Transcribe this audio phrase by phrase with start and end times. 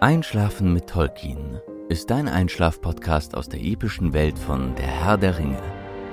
[0.00, 5.60] Einschlafen mit Tolkien ist dein Einschlaf-Podcast aus der epischen Welt von Der Herr der Ringe.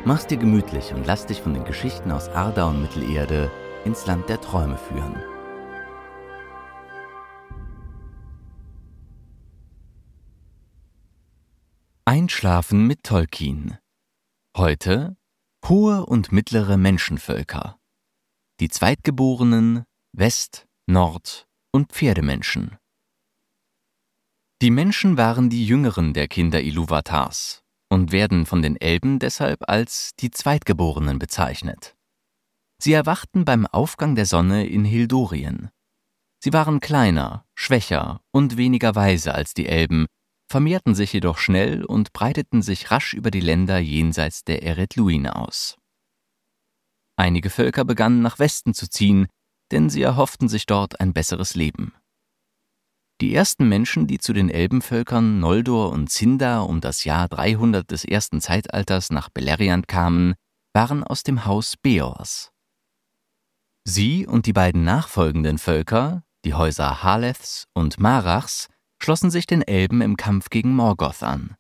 [0.06, 3.52] Mach's dir gemütlich und lass dich von den Geschichten aus Arda und Mittelerde
[3.84, 5.16] ins Land der Träume führen.
[12.06, 13.78] Einschlafen mit Tolkien.
[14.58, 15.16] Heute
[15.68, 17.78] hohe und mittlere Menschenvölker.
[18.60, 22.80] Die Zweitgeborenen, West-, Nord- und Pferdemenschen.
[24.62, 30.12] Die Menschen waren die jüngeren der Kinder Iluvatars und werden von den Elben deshalb als
[30.20, 31.96] die Zweitgeborenen bezeichnet.
[32.82, 35.70] Sie erwachten beim Aufgang der Sonne in Hildorien.
[36.42, 40.06] Sie waren kleiner, schwächer und weniger weise als die Elben,
[40.48, 45.78] vermehrten sich jedoch schnell und breiteten sich rasch über die Länder jenseits der Eretluin aus.
[47.18, 49.28] Einige Völker begannen nach Westen zu ziehen,
[49.72, 51.94] denn sie erhofften sich dort ein besseres Leben.
[53.22, 58.04] Die ersten Menschen, die zu den Elbenvölkern Noldor und Sindar um das Jahr 300 des
[58.04, 60.36] ersten Zeitalters nach Beleriand kamen,
[60.74, 62.52] waren aus dem Haus Beors.
[63.86, 68.68] Sie und die beiden nachfolgenden Völker, die Häuser Haleths und Marachs,
[69.02, 71.56] schlossen sich den Elben im Kampf gegen Morgoth an.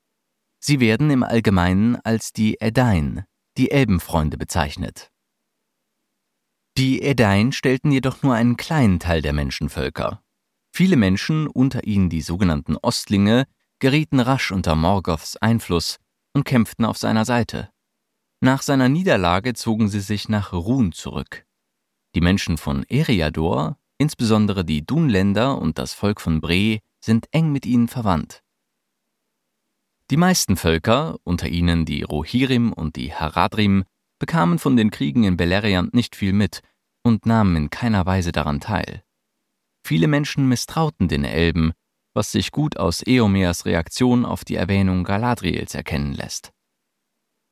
[0.59, 3.23] Sie werden im Allgemeinen als die Edain,
[3.58, 5.09] die Elbenfreunde, bezeichnet.
[6.78, 10.25] Die Edain stellten jedoch nur einen kleinen Teil der Menschenvölker.
[10.78, 13.46] Viele Menschen, unter ihnen die sogenannten Ostlinge,
[13.80, 16.00] gerieten rasch unter Morgoths Einfluss
[16.34, 17.69] und kämpften auf seiner Seite.
[18.41, 21.46] Nach seiner Niederlage zogen sie sich nach Run zurück.
[22.13, 27.66] Die Menschen von Eriador, insbesondere die Dunländer und das Volk von Bre, sind eng mit
[27.66, 28.44] ihnen verwandt.
[30.12, 33.86] Die meisten Völker, unter ihnen die Rohirrim und die Haradrim,
[34.19, 36.63] bekamen von den Kriegen in Beleriand nicht viel mit
[37.02, 39.05] und nahmen in keiner Weise daran teil.
[39.85, 41.72] Viele Menschen misstrauten den Elben,
[42.16, 46.51] was sich gut aus Eomers Reaktion auf die Erwähnung Galadriels erkennen lässt.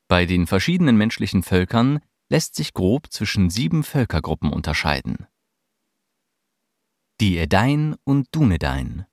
[0.08, 5.28] Bei den verschiedenen menschlichen Völkern lässt sich grob zwischen sieben Völkergruppen unterscheiden.
[7.20, 9.06] Die Edain und Dunedain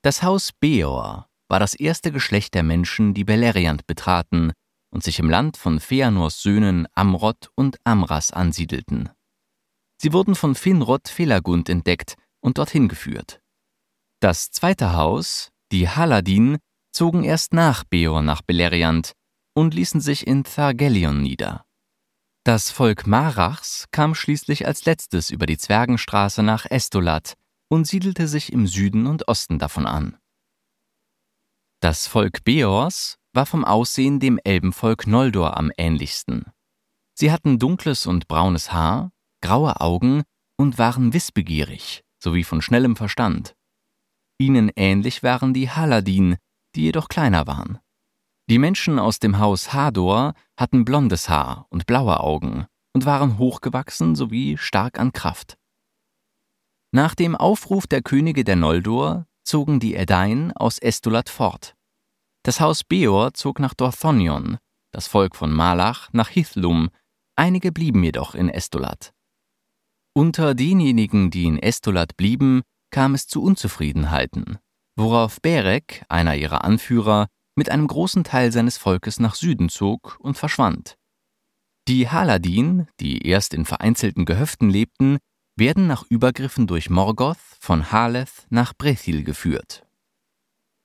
[0.00, 4.52] Das Haus Beor war das erste Geschlecht der Menschen, die Beleriand betraten
[4.90, 9.10] und sich im Land von Feanors Söhnen Amrod und Amras ansiedelten.
[9.98, 13.40] Sie wurden von Finrod Felagund entdeckt und dorthin geführt.
[14.20, 16.58] Das zweite Haus, die Haladin,
[16.92, 19.12] zogen erst nach Beor nach Beleriand
[19.54, 21.64] und ließen sich in Thargelion nieder.
[22.44, 27.34] Das Volk Marachs kam schließlich als letztes über die Zwergenstraße nach Estolat
[27.68, 30.16] und siedelte sich im Süden und Osten davon an.
[31.80, 36.44] Das Volk Beors war vom Aussehen dem Elbenvolk Noldor am ähnlichsten.
[37.14, 39.10] Sie hatten dunkles und braunes Haar,
[39.46, 40.24] graue Augen
[40.58, 43.54] und waren wissbegierig sowie von schnellem Verstand.
[44.38, 46.36] Ihnen ähnlich waren die Haladin,
[46.74, 47.78] die jedoch kleiner waren.
[48.50, 54.16] Die Menschen aus dem Haus Hador hatten blondes Haar und blaue Augen und waren hochgewachsen
[54.16, 55.56] sowie stark an Kraft.
[56.92, 61.76] Nach dem Aufruf der Könige der Noldor zogen die Edain aus Estolat fort.
[62.42, 64.58] Das Haus Beor zog nach Dorthonion,
[64.90, 66.90] das Volk von Malach nach Hithlum,
[67.36, 69.12] einige blieben jedoch in Estolat.
[70.16, 74.56] Unter denjenigen, die in Estolat blieben, kam es zu Unzufriedenheiten,
[74.96, 80.38] worauf Berek, einer ihrer Anführer, mit einem großen Teil seines Volkes nach Süden zog und
[80.38, 80.96] verschwand.
[81.86, 85.18] Die Haladin, die erst in vereinzelten Gehöften lebten,
[85.54, 89.86] werden nach Übergriffen durch Morgoth von Haleth nach Brethil geführt.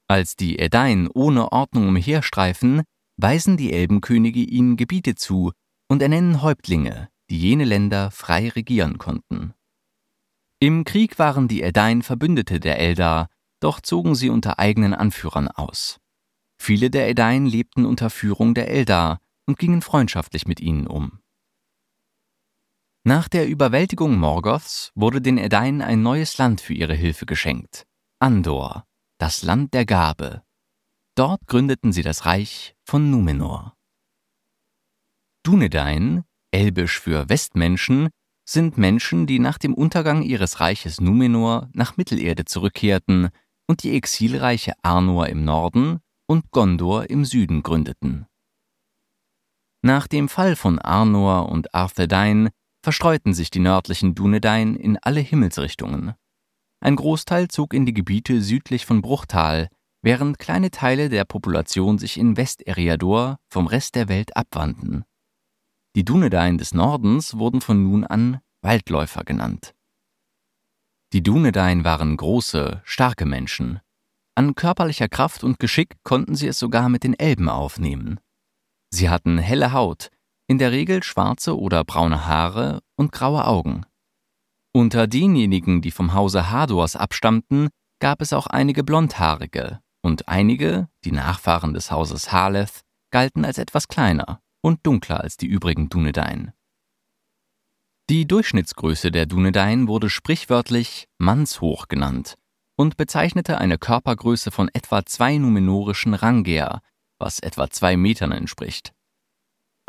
[0.09, 2.83] Als die Edain ohne Ordnung umherstreifen,
[3.15, 5.53] weisen die Elbenkönige ihnen Gebiete zu
[5.87, 9.53] und ernennen Häuptlinge, die jene Länder frei regieren konnten.
[10.59, 13.29] Im Krieg waren die Edain Verbündete der Eldar,
[13.61, 15.99] doch zogen sie unter eigenen Anführern aus.
[16.61, 21.21] Viele der Edain lebten unter Führung der Eldar und gingen freundschaftlich mit ihnen um.
[23.03, 27.87] Nach der Überwältigung Morgoths wurde den Edain ein neues Land für ihre Hilfe geschenkt,
[28.19, 28.85] Andor,
[29.17, 30.43] das Land der Gabe.
[31.15, 33.75] Dort gründeten sie das Reich von Numenor.
[35.43, 38.09] Dunedain, elbisch für Westmenschen,
[38.45, 43.29] sind Menschen, die nach dem Untergang ihres Reiches Numenor nach Mittelerde zurückkehrten
[43.67, 48.25] und die Exilreiche Arnor im Norden und Gondor im Süden gründeten.
[49.83, 52.49] Nach dem Fall von Arnor und Arthedain
[52.83, 56.13] verstreuten sich die nördlichen Dunedain in alle Himmelsrichtungen.
[56.81, 59.69] Ein Großteil zog in die Gebiete südlich von Bruchtal,
[60.01, 65.05] während kleine Teile der Population sich in West-Eriador vom Rest der Welt abwandten.
[65.93, 69.73] Die Dunedain des Nordens wurden von nun an Waldläufer genannt.
[71.11, 73.81] Die Dunedain waren große, starke Menschen.
[74.33, 78.21] An körperlicher Kraft und Geschick konnten sie es sogar mit den Elben aufnehmen.
[78.89, 80.09] Sie hatten helle Haut,
[80.47, 83.85] in der Regel schwarze oder braune Haare und graue Augen.
[84.73, 87.67] Unter denjenigen, die vom Hause Hadors abstammten,
[87.99, 93.89] gab es auch einige Blondhaarige, und einige, die Nachfahren des Hauses Haleth, galten als etwas
[93.89, 96.53] kleiner und dunkler als die übrigen Dunedain.
[98.09, 102.35] Die Durchschnittsgröße der Dunedain wurde sprichwörtlich mannshoch genannt
[102.75, 106.81] und bezeichnete eine Körpergröße von etwa zwei numenorischen Rangeer,
[107.19, 108.93] was etwa zwei Metern entspricht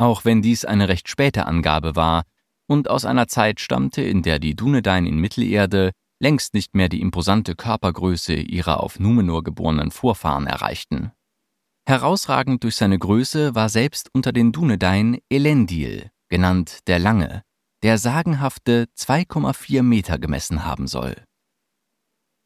[0.03, 2.23] auch wenn dies eine recht späte Angabe war
[2.67, 7.01] und aus einer Zeit stammte, in der die Dunedain in Mittelerde längst nicht mehr die
[7.01, 11.11] imposante Körpergröße ihrer auf Numenor geborenen Vorfahren erreichten.
[11.85, 17.43] Herausragend durch seine Größe war selbst unter den Dunedain Elendil, genannt der Lange,
[17.83, 21.15] der sagenhafte 2,4 Meter gemessen haben soll.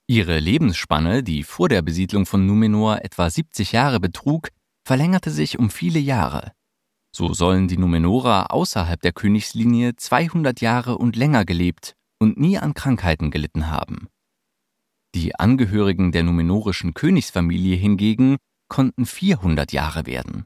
[0.07, 4.49] Ihre Lebensspanne, die vor der Besiedlung von Numenor etwa 70 Jahre betrug,
[4.83, 6.53] verlängerte sich um viele Jahre,
[7.17, 12.75] so sollen die Numenorer außerhalb der Königslinie 200 Jahre und länger gelebt und nie an
[12.75, 14.07] Krankheiten gelitten haben.
[15.15, 18.37] Die Angehörigen der numenorischen Königsfamilie hingegen
[18.67, 20.45] konnten 400 Jahre werden.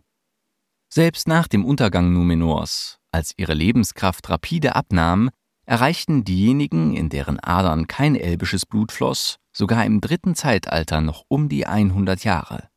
[0.93, 5.29] Selbst nach dem Untergang Numenors, als ihre Lebenskraft rapide abnahm,
[5.65, 11.49] erreichten diejenigen, in deren Adern kein elbisches Blut floss, sogar im dritten Zeitalter noch um
[11.49, 12.69] die 100 Jahre.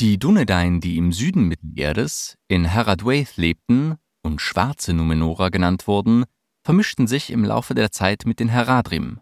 [0.00, 6.24] Die Dunedain, die im Süden Mittelerdes in Haradwaith lebten und schwarze Numenorer genannt wurden,
[6.64, 9.20] vermischten sich im Laufe der Zeit mit den Haradrim.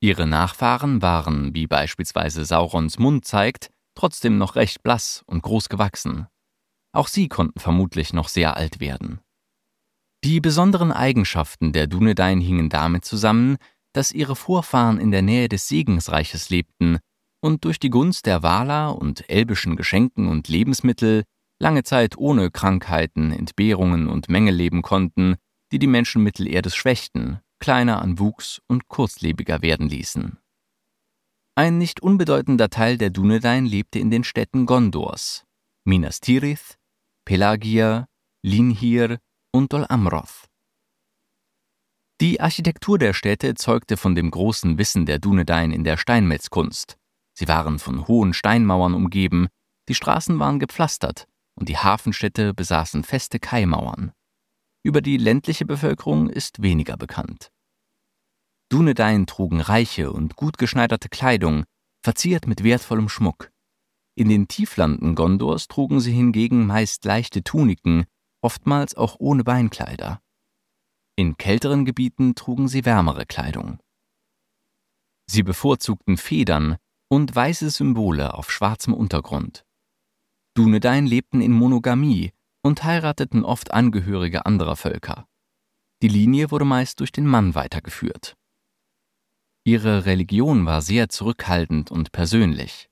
[0.00, 6.26] Ihre Nachfahren waren, wie beispielsweise Saurons Mund zeigt, trotzdem noch recht blass und groß gewachsen.
[6.92, 9.20] Auch sie konnten vermutlich noch sehr alt werden.
[10.24, 13.56] Die besonderen Eigenschaften der Dunedain hingen damit zusammen,
[13.92, 16.98] dass ihre Vorfahren in der Nähe des Segensreiches lebten
[17.42, 21.24] und durch die Gunst der Wala und elbischen Geschenken und Lebensmittel
[21.58, 25.36] lange Zeit ohne Krankheiten, Entbehrungen und Mängel leben konnten,
[25.72, 30.38] die die Menschen Mittelerdes schwächten, kleiner an Wuchs und kurzlebiger werden ließen.
[31.54, 35.44] Ein nicht unbedeutender Teil der Dunedain lebte in den Städten Gondors,
[35.84, 36.78] Minas Tirith,
[37.24, 38.08] Pelagia,
[38.42, 39.20] Linhir
[39.52, 40.48] und Dol Amroth.
[42.20, 46.96] Die Architektur der Städte zeugte von dem großen Wissen der Dunedain in der Steinmetzkunst,
[47.40, 49.48] Sie waren von hohen Steinmauern umgeben,
[49.88, 54.12] die Straßen waren gepflastert und die Hafenstädte besaßen feste Kaimauern.
[54.82, 57.52] Über die ländliche Bevölkerung ist weniger bekannt.
[58.70, 61.64] Dunedain trugen reiche und gut geschneiderte Kleidung,
[62.02, 63.50] verziert mit wertvollem Schmuck.
[64.14, 68.06] In den Tieflanden Gondors trugen sie hingegen meist leichte Tuniken,
[68.42, 70.22] oftmals auch ohne Beinkleider.
[71.16, 73.80] In kälteren Gebieten trugen sie wärmere Kleidung.
[75.26, 76.76] Sie bevorzugten Federn,
[77.12, 79.66] und weiße Symbole auf schwarzem Untergrund.
[80.54, 85.26] Dunedain lebten in Monogamie und heirateten oft Angehörige anderer Völker.
[86.02, 88.36] Die Linie wurde meist durch den Mann weitergeführt.
[89.64, 92.88] Ihre Religion war sehr zurückhaltend und persönlich.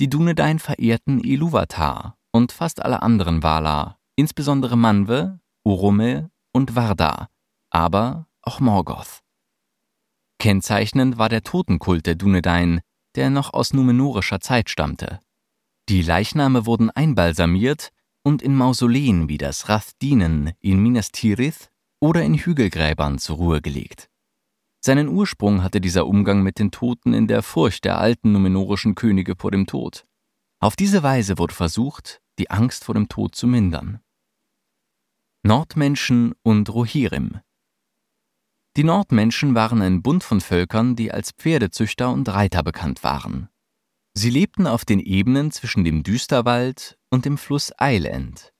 [0.00, 7.28] Die Dunedain verehrten Iluvatar und fast alle anderen Valar, insbesondere Manwe, Urume und Varda,
[7.70, 9.20] aber auch Morgoth.
[10.40, 12.80] Kennzeichnend war der Totenkult der Dunedain,
[13.16, 15.20] der noch aus numenorischer Zeit stammte.
[15.88, 17.90] Die Leichname wurden einbalsamiert
[18.28, 24.10] und in Mausoleen wie das Rathdinen in Minas Tirith oder in Hügelgräbern zur Ruhe gelegt.
[24.84, 29.34] Seinen Ursprung hatte dieser Umgang mit den Toten in der Furcht der alten numenorischen Könige
[29.34, 30.06] vor dem Tod.
[30.60, 34.00] Auf diese Weise wurde versucht, die Angst vor dem Tod zu mindern.
[35.42, 37.40] Nordmenschen und Rohirrim
[38.76, 43.48] die Nordmenschen waren ein Bund von Völkern, die als Pferdezüchter und Reiter bekannt waren.
[44.20, 48.52] Sie lebten auf den Ebenen zwischen dem Düsterwald und dem Fluss Eiland.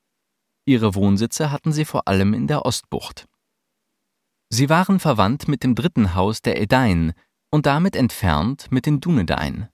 [0.67, 3.27] Ihre Wohnsitze hatten sie vor allem in der Ostbucht.
[4.51, 7.13] Sie waren verwandt mit dem dritten Haus der Edain
[7.51, 9.69] und damit entfernt mit den Dunedain.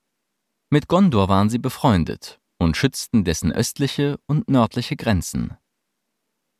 [0.71, 5.55] Mit Gondor waren sie befreundet und schützten dessen östliche und nördliche Grenzen.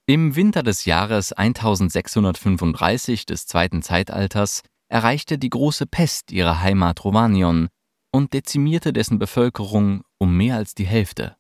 [0.05, 7.69] Im Winter des Jahres 1635 des zweiten Zeitalters erreichte die große Pest ihre Heimat Rovanion
[8.15, 11.35] und dezimierte dessen Bevölkerung um mehr als die Hälfte.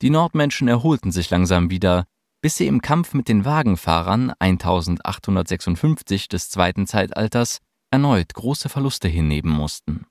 [0.00, 2.06] Die Nordmenschen erholten sich langsam wieder,
[2.40, 7.58] bis sie im Kampf mit den Wagenfahrern 1856 des zweiten Zeitalters
[7.90, 10.06] erneut große Verluste hinnehmen mussten.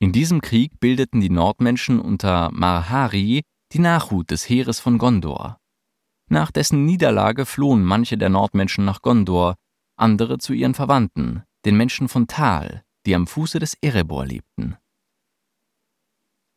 [0.00, 5.58] In diesem Krieg bildeten die Nordmenschen unter Marhari die Nachhut des Heeres von Gondor.
[6.28, 9.54] Nach dessen Niederlage flohen manche der Nordmenschen nach Gondor,
[9.96, 14.76] andere zu ihren Verwandten, den Menschen von Tal, die am Fuße des Erebor lebten.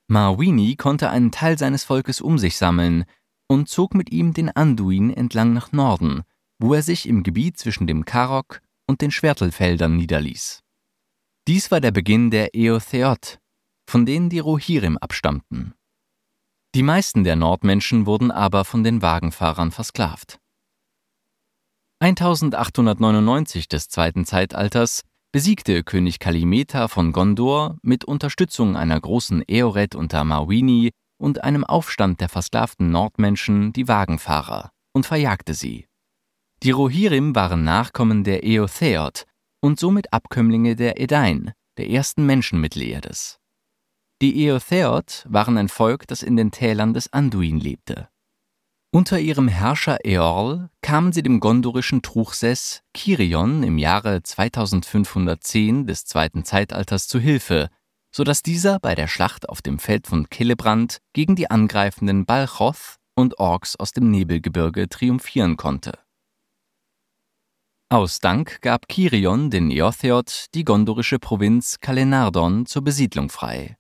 [0.08, 3.06] Marwini konnte einen Teil seines Volkes um sich sammeln
[3.48, 6.24] und zog mit ihm den Anduin entlang nach Norden,
[6.60, 10.64] wo er sich im Gebiet zwischen dem Karok und den Schwertelfeldern niederließ.
[11.48, 13.40] Dies war der Beginn der Eotheot,
[13.90, 15.74] von denen die Rohirrim abstammten.
[16.76, 20.40] Die meisten der Nordmenschen wurden aber von den Wagenfahrern versklavt.
[22.00, 25.04] 1899 des zweiten Zeitalters
[25.38, 30.90] besiegte König Kalimeta von Gondor mit Unterstützung einer großen Eoret unter Marwini
[31.20, 35.86] und einem Aufstand der versklavten Nordmenschen die Wagenfahrer und verjagte sie.
[36.64, 39.26] Die Rohirrim waren Nachkommen der Eotheot
[39.62, 43.38] und somit Abkömmlinge der Edain, der ersten Menschen Mittelerdes.
[44.24, 48.10] Die Eotheot waren ein Volk, das in den Tälern des Anduin lebte.
[48.92, 56.46] Unter ihrem Herrscher Eorl kamen sie dem gondorischen Truchsess Kirion im Jahre 2510 des zweiten
[56.46, 57.70] Zeitalters zu Hilfe,
[58.16, 62.96] so dass dieser bei der Schlacht auf dem Feld von Killebrand gegen die angreifenden Balchoth
[63.14, 66.00] und Orks aus dem Nebelgebirge triumphieren konnte.
[67.90, 73.78] Aus Dank gab Kirion den Eotheot die gondorische Provinz Kalenardon zur Besiedlung frei.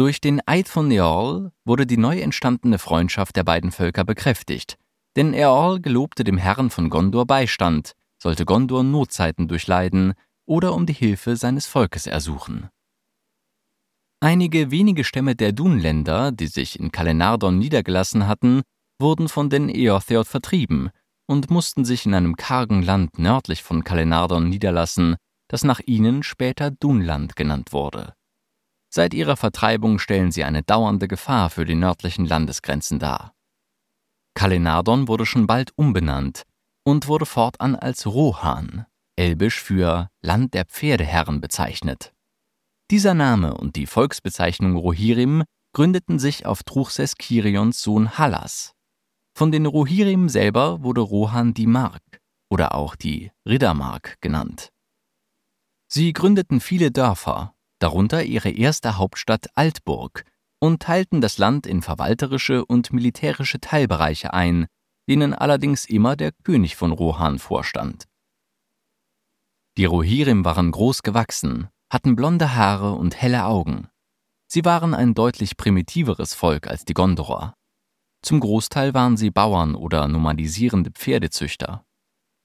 [0.00, 4.78] Durch den Eid von Eorl wurde die neu entstandene Freundschaft der beiden Völker bekräftigt,
[5.14, 10.14] denn Eorl gelobte dem Herrn von Gondor Beistand, sollte Gondor Notzeiten durchleiden
[10.46, 12.70] oder um die Hilfe seines Volkes ersuchen.
[14.20, 18.62] Einige wenige Stämme der Dunländer, die sich in Kalenardon niedergelassen hatten,
[18.98, 20.88] wurden von den Eotheot vertrieben
[21.26, 25.16] und mussten sich in einem kargen Land nördlich von Kalenardon niederlassen,
[25.48, 28.14] das nach ihnen später Dunland genannt wurde.
[28.92, 33.34] Seit ihrer Vertreibung stellen sie eine dauernde Gefahr für die nördlichen Landesgrenzen dar.
[34.34, 36.42] Kalenardon wurde schon bald umbenannt
[36.84, 42.12] und wurde fortan als Rohan, elbisch für Land der Pferdeherren bezeichnet.
[42.90, 48.74] Dieser Name und die Volksbezeichnung Rohirrim gründeten sich auf Truchses Kirions Sohn Hallas,
[49.40, 52.02] von den Rohirrim selber wurde Rohan die Mark
[52.50, 54.70] oder auch die Riddermark genannt.
[55.88, 60.24] Sie gründeten viele Dörfer, darunter ihre erste Hauptstadt Altburg,
[60.60, 64.66] und teilten das Land in verwalterische und militärische Teilbereiche ein,
[65.08, 68.06] denen allerdings immer der König von Rohan vorstand.
[69.76, 73.88] Die Rohirrim waren groß gewachsen, hatten blonde Haare und helle Augen.
[74.46, 77.54] Sie waren ein deutlich primitiveres Volk als die Gondorer.
[78.22, 81.84] Zum Großteil waren sie Bauern oder nomadisierende Pferdezüchter.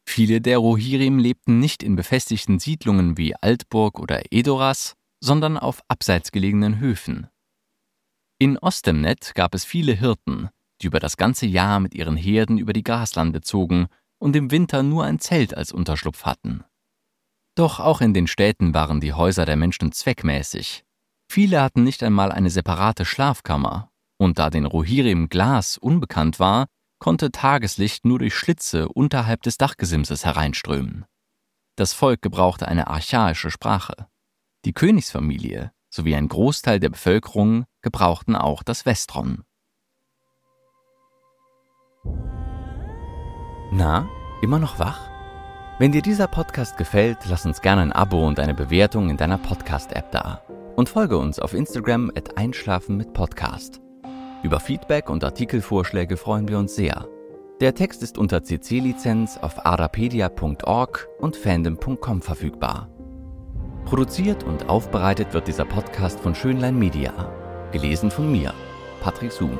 [0.07, 4.93] Viele der Rohirrim lebten nicht in befestigten Siedlungen wie Altburg oder Edoras,
[5.25, 7.27] sondern auf abseits gelegenen Höfen.
[8.37, 10.49] In Ostemnet gab es viele Hirten,
[10.81, 13.87] die über das ganze Jahr mit ihren Herden über die Graslande zogen
[14.19, 16.63] und im Winter nur ein Zelt als Unterschlupf hatten.
[17.55, 20.83] Doch auch in den Städten waren die Häuser der Menschen zweckmäßig.
[21.31, 26.67] Viele hatten nicht einmal eine separate Schlafkammer und da den Rohirrim Glas unbekannt war,
[26.99, 31.05] konnte Tageslicht nur durch Schlitze unterhalb des Dachgesimses hereinströmen.
[31.77, 34.07] Das Volk gebrauchte eine archaische Sprache.
[34.65, 39.43] Die Königsfamilie sowie ein Großteil der Bevölkerung gebrauchten auch das Westron.
[43.71, 44.09] Na,
[44.41, 45.07] immer noch wach?
[45.77, 49.37] Wenn dir dieser Podcast gefällt, lass uns gerne ein Abo und eine Bewertung in deiner
[49.37, 50.41] Podcast-App da.
[50.75, 53.81] Und folge uns auf Instagram at Einschlafen mit Podcast.
[54.41, 57.07] Über Feedback und Artikelvorschläge freuen wir uns sehr.
[57.61, 62.94] Der Text ist unter CC-Lizenz auf arapedia.org und fandom.com verfügbar.
[63.85, 67.13] Produziert und aufbereitet wird dieser Podcast von Schönlein Media.
[67.71, 68.51] Gelesen von mir,
[68.99, 69.59] Patrick Zoom.